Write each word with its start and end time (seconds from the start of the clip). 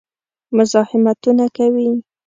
مزاحمتونه 0.57 1.45
کوي. 1.57 1.87